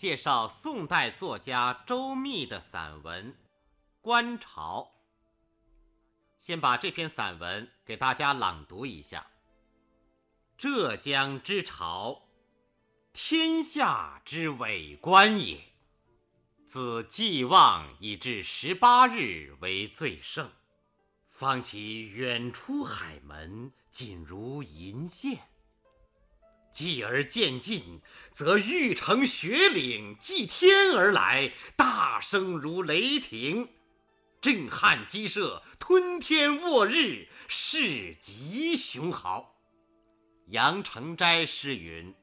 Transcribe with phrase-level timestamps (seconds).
[0.00, 3.32] 介绍宋代作家周密的散文
[4.00, 4.94] 《观潮》。
[6.38, 9.26] 先把这篇散文给大家朗读一下：
[10.56, 12.22] 浙江之潮，
[13.12, 15.58] 天下之伟观也。
[16.66, 20.50] 自既望以至十八日为最盛，
[21.26, 25.36] 方其远出海门，仅如银线；
[26.72, 28.00] 继而渐进，
[28.32, 33.68] 则欲乘雪岭，继天而来，大声如雷霆，
[34.40, 39.54] 震撼激射，吞天握日，势极雄豪。
[40.48, 42.14] 杨成斋诗云：“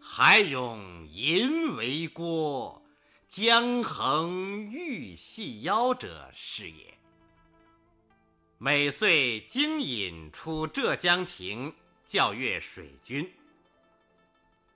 [0.00, 2.80] 海涌银为郭。”
[3.26, 6.96] 江横玉细腰者是也。
[8.58, 11.74] 每岁经引出浙江亭，
[12.06, 13.32] 教阅水军，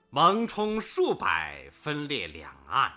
[0.09, 2.91] 蒙冲数百，分列两岸。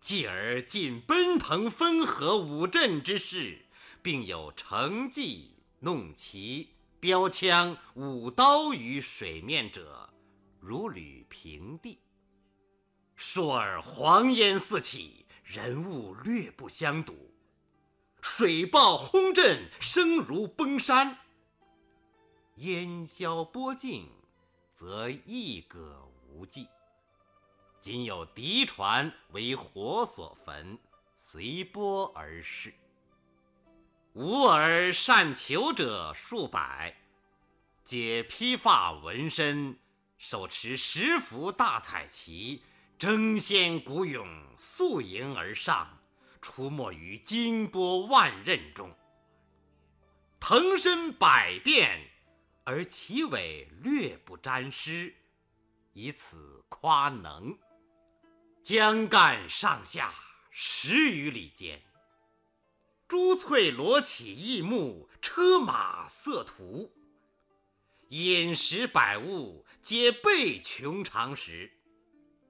[0.00, 3.66] 继而进奔腾分河五阵之势，
[4.00, 6.70] 并有乘骑、弄旗、
[7.00, 10.08] 标枪、舞刀于水面者，
[10.60, 11.98] 如履平地。
[13.18, 17.34] 倏尔黄烟四起，人物略不相睹。
[18.22, 21.18] 水爆轰震，声如崩山。
[22.56, 24.08] 烟消波尽，
[24.72, 26.66] 则一葛无迹。
[27.78, 30.78] 今有敌船为火所焚，
[31.14, 32.72] 随波而逝。
[34.14, 36.96] 无而善求者数百，
[37.84, 39.78] 皆披发纹身，
[40.16, 42.62] 手持十幅大彩旗。
[42.98, 44.26] 争先鼓勇，
[44.56, 45.98] 宿营而上，
[46.40, 48.96] 出没于金波万仞中。
[50.40, 52.00] 腾身百变，
[52.68, 55.14] 而其尾略不沾湿，
[55.92, 57.56] 以此夸能。
[58.60, 60.12] 江干上下
[60.50, 61.80] 十余里间，
[63.06, 66.92] 珠翠罗绮异目，车马色途，
[68.08, 71.72] 饮食百物，皆备穷常食。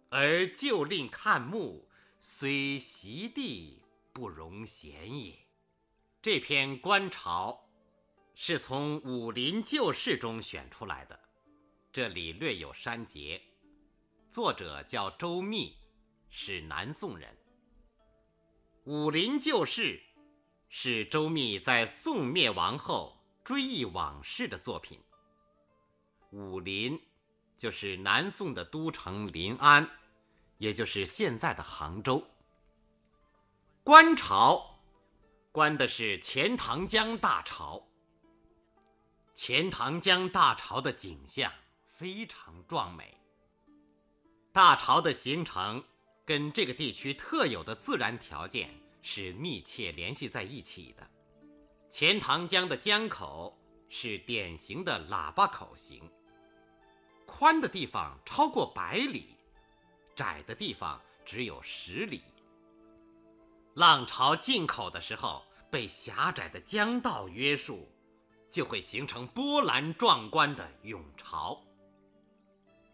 [0.08, 3.82] 而就令看目，虽席地
[4.14, 5.34] 不容闲也。
[6.22, 7.65] 这篇《观潮》
[8.38, 11.18] 是从《武林旧事》中选出来的，
[11.90, 13.40] 这里略有删节。
[14.30, 15.74] 作者叫周密，
[16.28, 17.34] 是南宋人。
[18.84, 19.98] 《武林旧事》
[20.68, 25.00] 是周密在宋灭亡后追忆往事的作品。
[26.30, 27.00] 武林
[27.56, 29.90] 就是南宋的都城临安。
[30.58, 32.22] 也就是现在的杭州。
[33.82, 34.80] 观潮，
[35.52, 37.86] 观的是钱塘江大潮。
[39.36, 41.52] 钱塘江大潮的景象
[41.84, 43.20] 非常壮美。
[44.50, 45.84] 大潮的形成
[46.24, 48.70] 跟这个地区特有的自然条件
[49.02, 51.06] 是密切联系在一起的。
[51.90, 53.54] 钱塘江的江口
[53.90, 56.10] 是典型的喇叭口型，
[57.26, 59.36] 宽的地方超过百里。
[60.16, 62.22] 窄的地方只有十里。
[63.74, 67.86] 浪潮进口的时候，被狭窄的江道约束，
[68.56, 71.62] 就会形成波澜壮观的涌潮。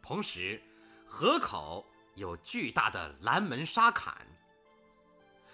[0.03, 0.61] 同时，
[1.07, 1.87] 河口
[2.17, 4.27] 有巨大的拦门沙坎。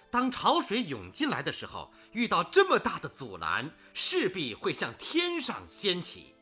[0.09, 6.35] 当潮水涌进来的时候，遇到这么大的阻拦，势必会向天上掀起。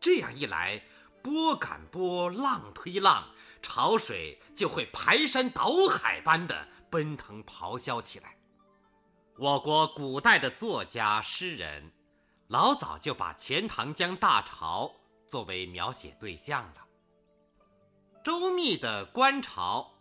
[0.00, 0.82] 这样一来，
[1.22, 3.28] 波赶波，浪推浪。
[3.62, 8.36] 潮水就会排山倒海般的奔腾咆哮起来。
[9.38, 11.92] 我国古代的作家诗人，
[12.52, 14.94] 老早就把钱塘江大潮
[15.26, 16.86] 作为描写对象了。
[18.22, 19.94] 周密的《观潮》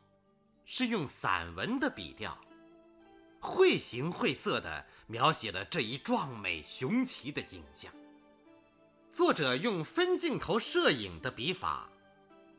[0.65, 2.37] 是用散文的笔调，
[3.39, 7.89] 绘形绘色地描写了这一壮美雄奇的景象。
[9.09, 11.89] 作者用分镜头摄影的笔法。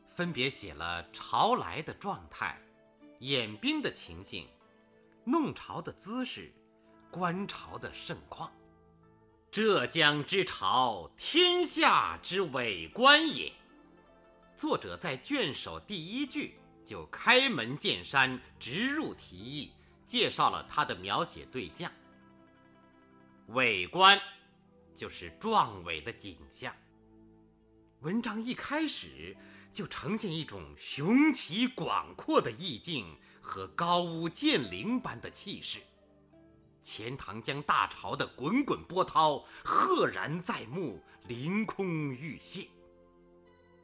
[0.07, 2.59] 分别写了潮来的状态、
[3.19, 4.47] 演兵的情形、
[5.23, 6.51] 弄潮的姿势、
[7.11, 8.51] 观潮的盛况。
[9.53, 13.53] 浙江之潮，天下之伟观也。
[14.55, 19.71] 作者在卷首第一句就开门见山、直入题意，
[20.07, 21.91] 介绍了他的描写对象。
[23.49, 24.19] 伟观，
[24.95, 26.75] 就是壮伟的景象。
[27.99, 29.37] 文章一开始。
[29.71, 35.79] 就呈现一种雄奇广阔的意境和高屋建瓴般的气势，
[36.83, 42.67] 钱塘江大潮的滚滚波涛赫然在目，凌空欲泻。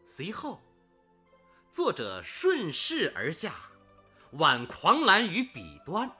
[0.06, 0.62] 随后，
[1.72, 3.56] 作者顺势而下，
[4.34, 6.12] 挽狂澜于笔端，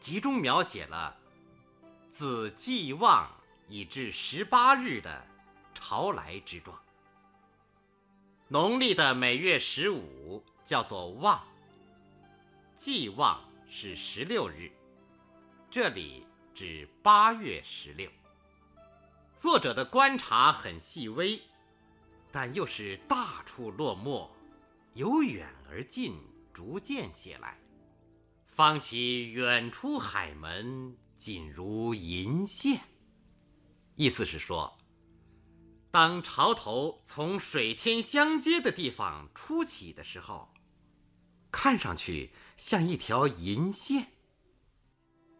[0.00, 1.16] 集中描写了
[2.10, 3.30] 自既望
[3.68, 5.26] 以至十八日的
[5.74, 6.80] 潮来之状。
[8.48, 11.42] 农历的每月十五叫做望，
[12.76, 14.70] 既望是十六日，
[15.72, 18.10] 这里指八月十六。
[19.38, 21.40] 作者的观察很细微，
[22.30, 24.30] 但又是大处落墨，
[24.92, 26.20] 由远而近，
[26.52, 27.58] 逐渐写来，
[28.48, 32.82] 方其远出海门，仅如银线。
[33.94, 34.78] 意思是说。
[35.90, 40.52] 当潮头从水天相接的地方出起的时候，
[41.50, 44.11] 看上去像一条银线。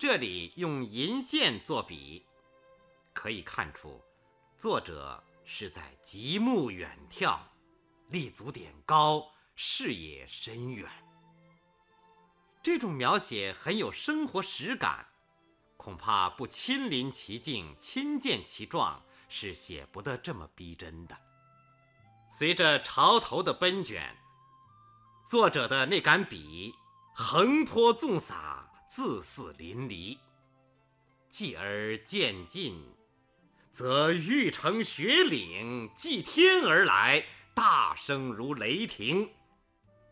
[0.02, 2.26] 这里用银线作比，
[3.12, 4.02] 可以看出
[4.58, 7.38] 作者是在极目远眺，
[8.08, 10.90] 立足点高，视野深远。
[12.64, 15.06] 这种描写很有生活实感，
[15.76, 19.00] 恐怕不亲临其境，亲见其状。
[19.28, 21.16] 是写不得这么逼真的。
[22.28, 24.16] 随着潮头的奔卷，
[25.24, 26.74] 作者的那杆笔
[27.14, 30.18] 横泼纵洒，字似淋漓。
[31.30, 32.78] 继而渐进，
[33.72, 37.24] 则欲乘雪岭，继天而来，
[37.54, 39.30] 大声如雷霆，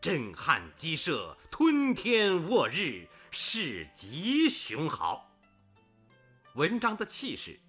[0.01, 5.29] 震撼激射，吞天握日，势极雄豪。
[6.55, 7.59] 文章的气势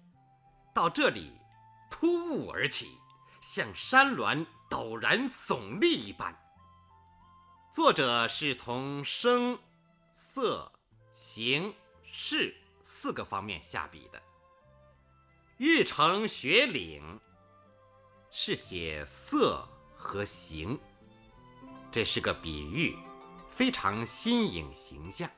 [0.73, 1.31] 到这里。
[1.91, 2.97] 突兀而起，
[3.39, 6.35] 像山峦陡然耸立一般。
[7.71, 9.59] 作者是从声、
[10.11, 10.73] 色、
[11.13, 11.73] 形、
[12.03, 14.21] 势四个方面下笔的。
[15.57, 17.19] 欲乘雪岭，
[18.31, 19.65] 是写色
[19.95, 20.77] 和形，
[21.91, 22.97] 这是个比喻，
[23.49, 25.29] 非常新颖形象。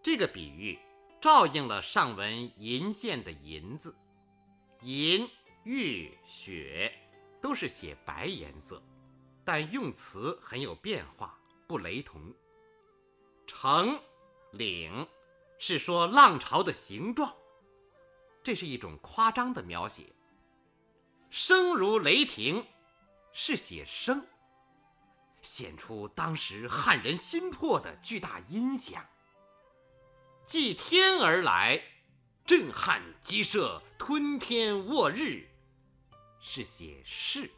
[0.00, 0.78] 这个比喻
[1.20, 3.94] 照应了上文银线的银字。
[4.82, 5.28] 银、
[5.64, 6.92] 玉、雪
[7.42, 8.80] 都是写白颜色，
[9.44, 11.36] 但用词很有变化，
[11.66, 12.32] 不雷同。
[13.46, 14.00] 成、
[14.52, 15.08] 岭
[15.58, 17.34] 是说浪潮的形状，
[18.42, 20.12] 这是一种夸张的描写。
[21.30, 22.66] 声如雷霆
[23.32, 24.26] 是写声，
[25.42, 29.04] 显出当时撼人心魄的巨大音响。
[30.44, 31.82] 继天而来。
[32.46, 35.48] 震撼激射，吞天沃日，
[36.38, 37.50] 是写势。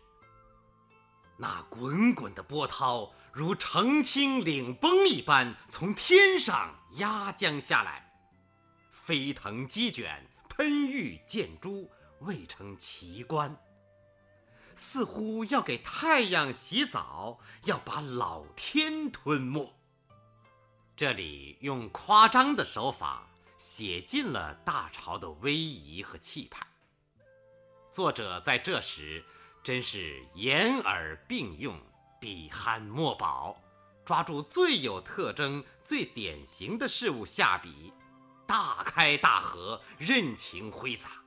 [1.36, 8.10] 那滚滚的波涛如澄清岭崩一般，从天上压降下来，
[8.90, 11.90] 飞腾激卷，喷玉溅珠，
[12.20, 13.54] 未成奇观。
[14.74, 19.70] 似乎要给太阳洗澡，要把老天吞没。
[20.96, 23.28] 这里用夸张的手法。
[23.58, 26.66] 写尽了大潮的威仪和气派。
[27.90, 29.24] 作者在这时
[29.64, 31.80] 真是眼耳并用，
[32.20, 33.60] 笔酣墨饱，
[34.04, 37.92] 抓住最有特征、最典型的事物下笔，
[38.46, 41.22] 大开大合，任情挥洒，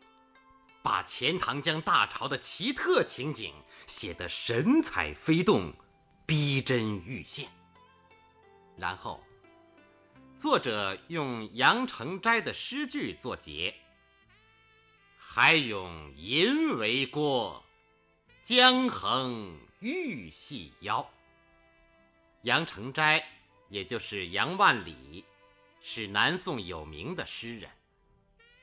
[0.81, 3.53] 把钱塘江大潮的奇特情景
[3.85, 5.73] 写得神采飞动、
[6.25, 7.49] 逼真欲现。
[8.77, 9.23] 然后。
[10.37, 13.75] 作者用杨成斋的诗句作结
[15.19, 17.61] ：“海涌银为锅，
[18.41, 21.09] 江横玉系腰。”
[22.43, 23.23] 杨成斋，
[23.67, 25.25] 也就是杨万里，
[25.81, 27.69] 是南宋有名的诗人。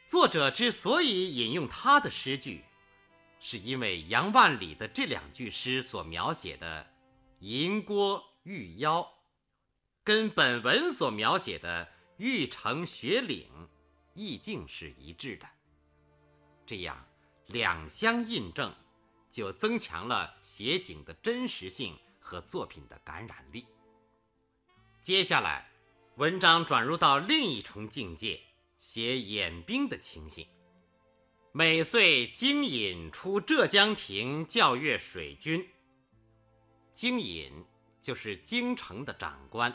[0.06, 2.64] 作者之所以引用他的诗句，
[3.40, 6.86] 是因为杨万里的这两句诗所描写的
[7.40, 9.12] 银锅玉腰。
[10.04, 13.48] 跟本文所描写的玉城雪岭
[14.14, 15.46] 意境是一致的，
[16.64, 17.04] 这样
[17.46, 18.72] 两相印证，
[19.36, 23.66] 就增强了写景的真实性和作品的感染力。
[25.02, 25.70] 接下来，
[26.14, 28.40] 文章转入到另一重境界，
[28.78, 30.48] 写演兵的情形。
[31.52, 35.68] 每岁京尹出浙江亭教阅水军，
[36.94, 37.62] 京尹
[38.00, 39.70] 就是京城的长官。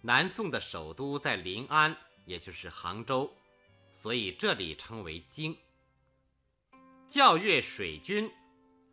[0.00, 3.32] 南宋的首都在临安，也就是杭州，
[3.92, 5.56] 所以这里称为京。
[7.06, 8.28] 教阅水军，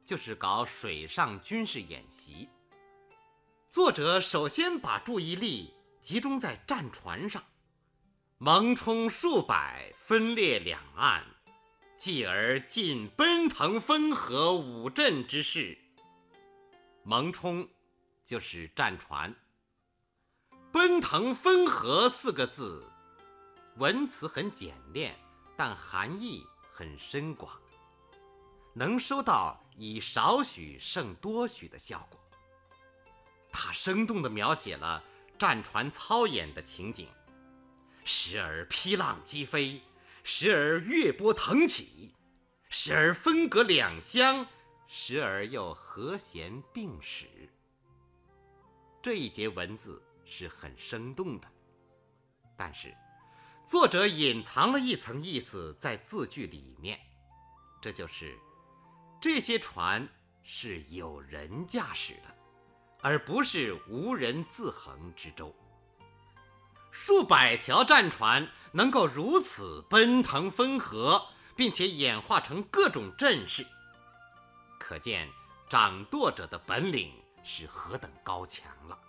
[0.06, 2.48] 就是搞水上军事演习。
[3.68, 7.44] 作者首先把注意力集中在战船上，
[8.38, 11.26] 蒙冲数百，分列两岸，
[11.98, 15.78] 继而进奔腾分合五镇之势。
[17.04, 17.68] 蒙冲
[18.24, 19.36] 就是战船。
[20.72, 22.92] 奔腾分合四个字，
[23.78, 25.16] 文词很简练，
[25.58, 27.58] 但含义很深广，
[28.78, 32.20] 能收到以少许胜多许的效果。
[33.50, 35.02] 它生动地描写了
[35.40, 37.08] 战船操演的情景，
[38.04, 39.82] 时而劈浪击飞，
[40.24, 42.14] 时而月波腾起，
[42.68, 44.46] 时而分隔两相，
[44.88, 47.28] 时而又和弦并使。
[49.02, 51.48] 这一节文字是很生动的，
[52.58, 52.94] 但是
[53.66, 57.00] 作者隐藏了一层意思在字句里面，
[57.82, 58.38] 这就是
[59.26, 60.08] 这些船
[60.44, 62.36] 是有人驾驶的。
[63.02, 65.52] 而不是无人自横之舟。
[66.92, 73.66] 数百条战船能够如此奔腾分合，并且演化成各种阵势，
[74.80, 75.28] 可见
[75.68, 77.12] 掌舵者的本领
[77.44, 79.00] 是何等高强了。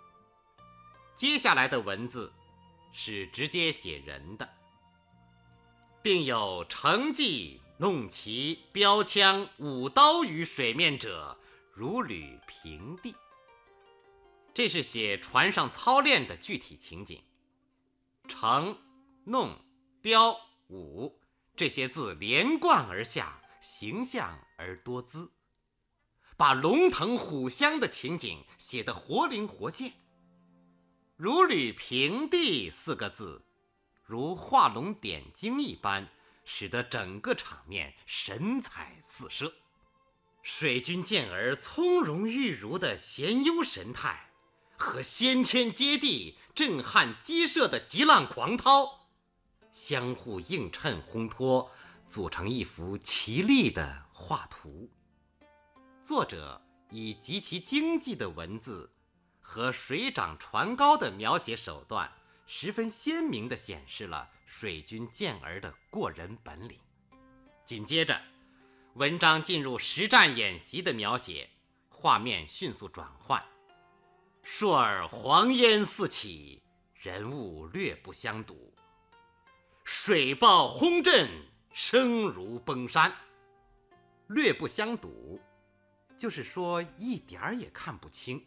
[1.15, 2.33] 接下来的文字
[2.91, 4.49] 是直接写人的，
[6.01, 11.37] 并有成绩、弄旗、标枪、舞刀于水面者，
[11.71, 13.13] 如履平地。
[14.51, 17.21] 这是写船上操练的具体情景。
[18.27, 18.75] 乘、
[19.25, 19.63] 弄、
[20.01, 20.35] 标、
[20.69, 21.21] 舞
[21.55, 25.31] 这些字连贯而下，形象而多姿，
[26.35, 29.93] 把龙腾虎翔的情景写得活灵活现。
[31.15, 33.45] 如履平地四个字，
[34.03, 36.09] 如画龙点睛一般，
[36.49, 39.53] 使得整个场面神采四射。
[40.41, 44.23] 水军健儿从容玉如的闲悠神态。
[44.79, 49.07] 和先天接地、震撼激射的急浪狂涛，
[49.71, 51.71] 相互映衬烘托，
[52.07, 54.87] 组成一幅奇丽的画图。
[56.03, 56.61] 作者
[56.91, 58.93] 以极其经济的文字
[59.41, 62.13] 和水涨船高的描写手段，
[62.49, 66.79] 十分鲜明地显示了水军健儿的过人本领。
[67.65, 68.19] 紧接着，
[68.93, 71.49] 文章进入实战演习的描写，
[71.89, 73.43] 画面迅速转换。
[74.45, 76.63] 倏尔黄烟四起，
[76.95, 78.73] 人物略不相睹。
[79.83, 81.29] 水爆轰震，
[81.73, 83.13] 声如崩山。
[84.27, 85.41] 略不相睹，
[86.17, 88.45] 就是说一点儿也看不清，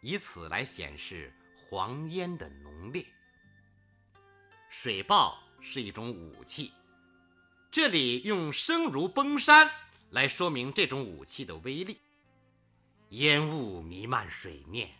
[0.00, 1.34] 以此来显示
[1.70, 3.06] 黄烟的浓烈。
[4.68, 6.72] 水爆是一种武器，
[7.70, 9.70] 这里用声如崩山
[10.10, 12.00] 来说明这种武器的威力。
[13.10, 14.90] 烟雾弥漫水面。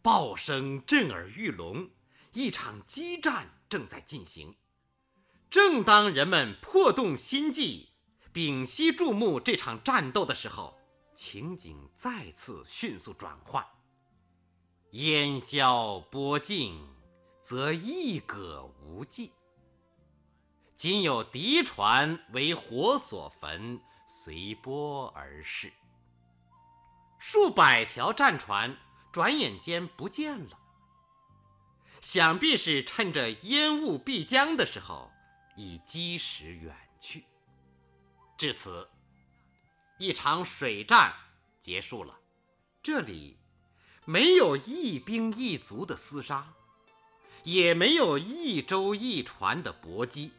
[0.00, 1.90] 爆声震耳欲聋，
[2.32, 4.56] 一场激战正在进行。
[5.50, 7.90] 正当人们破动心悸、
[8.32, 10.78] 屏息注目这场战斗的时候，
[11.14, 13.62] 情景再次迅速转换。
[14.90, 16.88] 烟消波尽，
[17.40, 19.32] 则一戈无迹。
[20.76, 25.72] 仅有敌船为火所焚，随波而逝。
[27.18, 28.76] 数百条战船。
[29.10, 30.58] 转眼间不见了，
[31.98, 35.10] 想必是趁着烟雾必将的时候，
[35.56, 37.24] 已积时远去。
[38.36, 38.90] 至此，
[39.96, 41.14] 一场水战
[41.58, 42.20] 结束了。
[42.82, 43.37] 这里
[44.10, 46.54] 没有一兵一卒的厮杀，
[47.44, 50.32] 也没有一舟一船的搏击，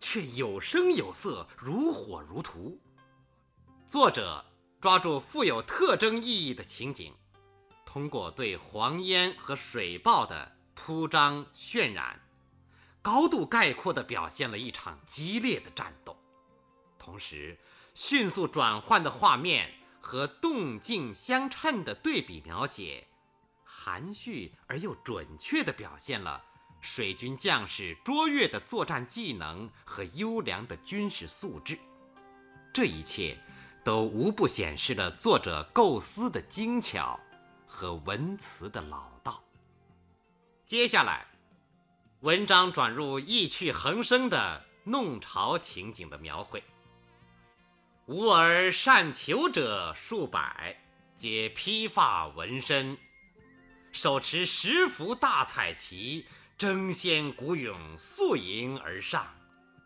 [0.00, 2.76] 却有声有色，如火如荼。
[3.86, 4.44] 作者
[4.80, 7.14] 抓住富有特征意义的情景。
[7.86, 12.20] 通过对黄烟和水暴的铺张渲染，
[13.00, 16.18] 高度概括地表现了一场激烈的战斗，
[16.98, 17.56] 同时
[17.94, 19.72] 迅速转换的画面
[20.02, 23.08] 和动静相称的对比描写，
[23.64, 26.44] 含蓄而又准确地表现了
[26.82, 31.78] 水军将士卓越的作战技能和优良的军事素质。
[32.74, 33.38] 这一切
[33.82, 37.18] 都无不显示了作者构思的精巧。
[37.74, 39.42] 和文辞的老道。
[40.66, 41.26] 接下来，
[42.20, 46.62] 文章转入意趣横生的弄潮情景的描绘。
[48.12, 50.76] 吾儿善求者数百，
[51.16, 52.98] 皆披发纹身，
[53.90, 56.26] 手持十幅大彩旗，
[56.58, 59.34] 争先鼓勇，宿营而上，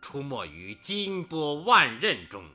[0.03, 2.51] 出没于金波万仞中，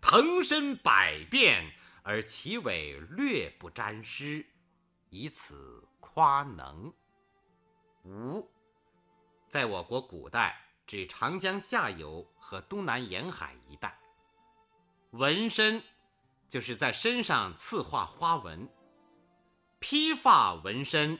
[0.00, 1.72] 腾身百变。
[2.02, 4.46] 而其尾略不沾湿，
[5.10, 6.92] 以此夸能。
[8.04, 8.48] 吴，
[9.48, 13.98] 在我国古代指长江下游和东南沿海一带。
[15.10, 15.82] 纹身
[16.48, 18.68] 就是在身上刺画花纹；
[19.80, 21.18] 披发纹身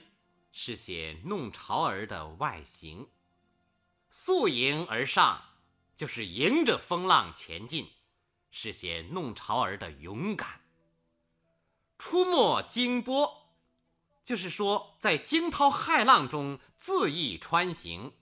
[0.51, 3.07] 是写弄潮儿的外形；
[4.09, 5.41] 宿迎而上
[5.95, 7.89] 就是迎着风浪前进，
[8.49, 10.61] 是写弄潮儿的勇敢；
[11.97, 13.39] 出没惊波。
[14.23, 18.13] 就是说，在惊涛骇浪中恣意穿行，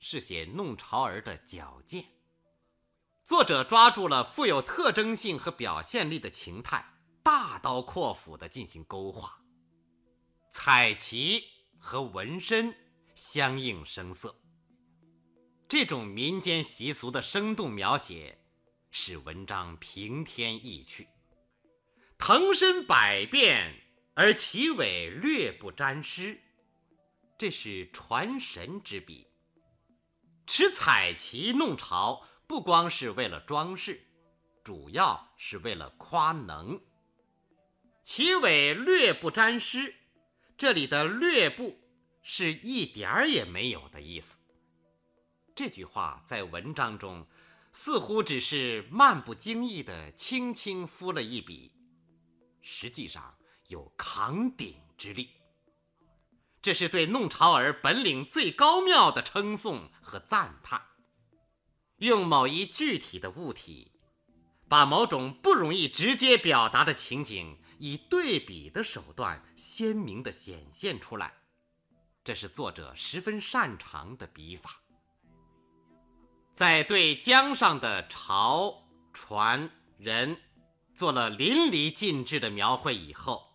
[0.00, 2.17] 是写弄潮儿的矫健。
[3.28, 6.82] 作者抓住了富有特征性和表现力的情态，
[7.22, 9.38] 大刀阔斧地进行勾画。
[10.50, 11.44] 彩旗
[11.78, 12.74] 和纹身
[13.14, 14.34] 相映声色，
[15.68, 18.42] 这种民间习俗的生动描写，
[18.90, 21.06] 使文章平添意趣。
[22.16, 23.74] 腾身百变。
[24.14, 26.40] 而其尾略不沾湿，
[27.36, 29.28] 这是传神之笔。
[30.46, 34.04] 持彩旗弄潮，不光是为了装饰，
[34.64, 36.80] 主要是为了夸能。
[38.02, 39.94] 其尾略不沾湿，
[40.56, 41.78] 这里的“略不”
[42.22, 44.38] 是一点儿也没有的意思。
[45.54, 47.26] 这句话在文章中
[47.70, 51.72] 似乎只是漫不经意地轻轻敷了一笔，
[52.60, 53.36] 实际上。
[53.68, 55.28] 有扛鼎之力，
[56.62, 60.87] 这是对弄潮儿本领最高妙的称颂和赞叹。
[61.98, 63.92] 用某一具体的物体，
[64.68, 71.34] 把某种不容易直接表达的情景，以对比的手段鲜明地显现出来，
[72.22, 74.82] 这是作者十分擅长的笔法。
[76.54, 80.40] 在对江上的潮、船、人
[80.94, 83.46] 做了淋漓尽致的描绘以后。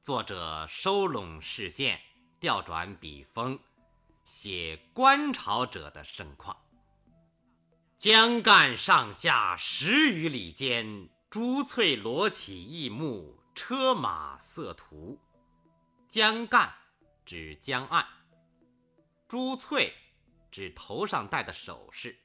[0.00, 2.00] 作者收拢视线，
[2.40, 3.58] 调转笔锋，
[4.24, 6.56] 写观潮者的盛况。
[8.02, 15.20] 江干上下十余里间，珠翠罗绮异目，车马色图。
[16.08, 16.74] 江干
[17.24, 18.04] 指江岸，
[19.28, 19.94] 珠翠
[20.50, 22.18] 指头上戴的首饰，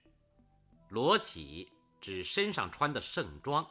[0.90, 3.64] 罗绮指身上穿的盛装。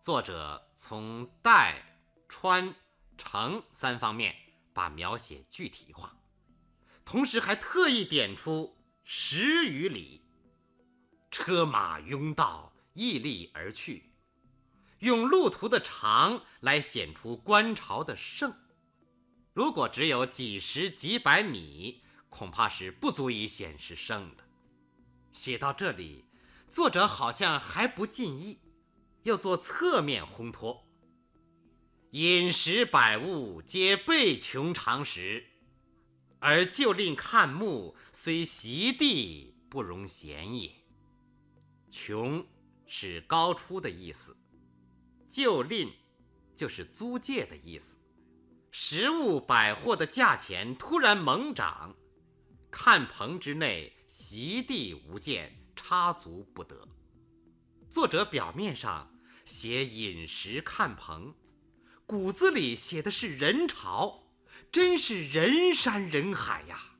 [0.00, 2.72] 作者从戴穿。
[3.16, 4.34] 成三方面
[4.72, 6.16] 把描写具体化，
[7.04, 10.23] 同时还特意点出十余里，
[11.34, 14.12] 车马拥道，屹立而去，
[15.00, 18.54] 用路途的长来显出观潮的盛。
[19.52, 24.44] 如果只有几十几百米，恐怕是不足以显示盛的。
[25.32, 26.26] 写到这里，
[26.68, 28.60] 作者好像还不尽意，
[29.24, 30.86] 要做侧面烘托。
[32.12, 35.48] 饮食百物皆备穷常识，
[36.38, 40.83] 而就令看目虽席地不容闲也。
[41.96, 42.44] 穷
[42.88, 44.36] 是高出的意思，
[45.28, 45.92] 就令
[46.56, 47.96] 就是租借的意思。
[48.72, 51.94] 食物百货的价钱突然猛涨，
[52.68, 56.88] 看棚之内席地无间，插足不得。
[57.88, 61.32] 作者表面上写饮食看棚。
[62.06, 64.24] 骨子里写的是人潮，
[64.72, 66.96] 真是人山人海呀！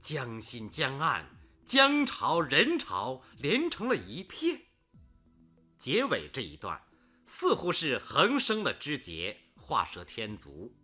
[0.00, 1.37] 江心江岸，
[1.68, 4.58] 江潮人潮连成了一片。
[5.78, 6.82] 结尾这一段
[7.26, 10.74] 似乎是横生了枝节，画蛇添足。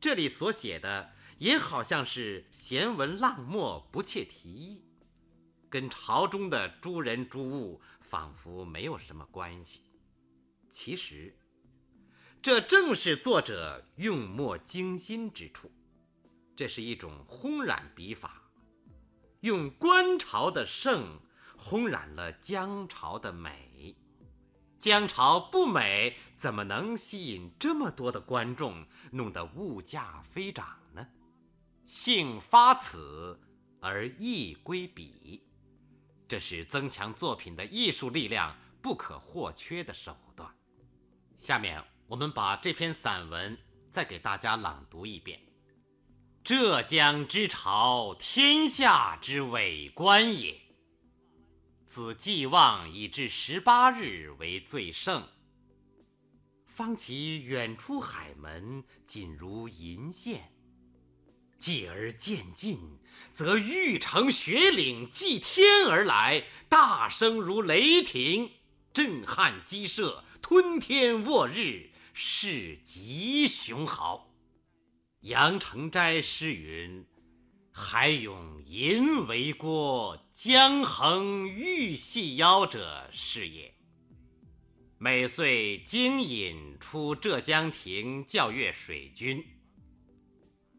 [0.00, 4.84] 这里所写的也好像是闲文浪墨，不切题意，
[5.68, 9.80] 跟朝中的诸人诸物仿佛没有什么关系。
[10.70, 11.36] 其实。
[12.40, 15.72] 这正是作者用墨精心之处，
[16.56, 18.41] 这是一种烘染笔法，
[19.42, 21.20] 用观潮的盛
[21.56, 23.96] 烘染了江潮的美。
[24.78, 31.06] 江潮不美，怎么能吸引这么多的观众，弄得物价飞涨呢？
[31.86, 33.40] 兴发此
[33.80, 35.44] 而意归彼，
[36.26, 40.52] 这是增强作品的艺术力量不可或缺的手段。
[41.36, 41.84] 下面。
[42.08, 43.56] 我们把这篇散文
[43.90, 45.40] 再给大家朗读一遍：
[46.44, 50.60] 浙江之潮，天下之伟观也。
[51.86, 55.28] 自既望以至十八日为最盛，
[56.66, 60.40] 方其远出海门，仅如银线；
[61.60, 62.98] 继而渐近，
[63.32, 68.50] 则玉成雪岭，继天而来，大声如雷霆，
[68.92, 71.90] 震撼激射，吞天卧日。
[72.14, 74.31] 是极雄豪。
[75.22, 77.06] 杨成斋诗云
[77.70, 83.72] ：“海涌银为郭，江横玉细腰者是也。”
[84.98, 89.44] 每岁经引出浙江亭教阅水军，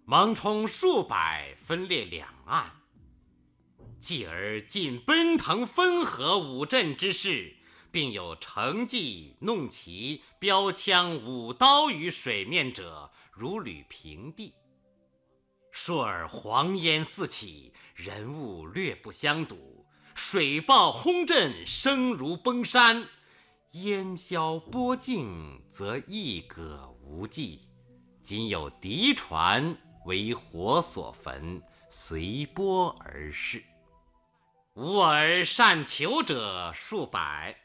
[0.03, 2.81] 蒙冲数百，分列两岸。
[3.97, 7.55] 继而尽奔腾汾河五镇之势，
[7.93, 14.55] 并有乘骑、弄旗、标枪、舞刀于水面者，如履平地。
[15.71, 23.07] 倏尔黄烟四起，人物略不相睹，水爆轰震，声如崩山。
[23.73, 27.69] 烟消波静，则一葛无迹，
[28.23, 33.63] 仅有敌船为火所焚，随波而逝。
[34.73, 37.55] 吾儿善求者数百，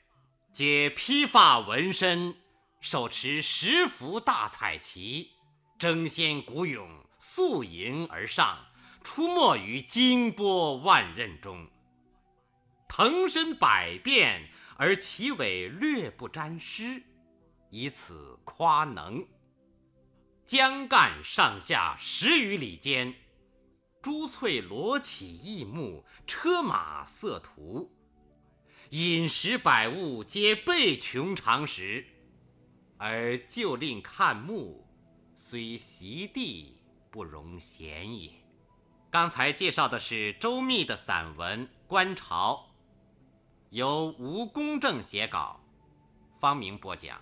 [0.59, 2.35] 皆披发纹身，
[2.81, 5.31] 手持十幅大彩旗，
[5.79, 8.67] 争先鼓勇，宿营而上，
[9.05, 11.69] 出没于惊波万仞中，
[12.89, 14.51] 腾身百变。
[14.77, 17.05] 而其尾略不沾湿，
[17.71, 19.25] 以此夸能。
[20.45, 23.15] 江干上下十余里间，
[24.03, 27.93] 珠翠罗绮异目，车马色图，
[28.91, 32.07] 饮食百物皆备穷常识，
[32.97, 34.87] 而就令看木，
[35.35, 36.79] 虽席地
[37.11, 38.31] 不容闲也。
[39.11, 42.71] 刚才介绍的是周密的散文《观潮》。
[43.69, 45.61] 由吴公正写稿，
[46.41, 47.21] 方明播讲。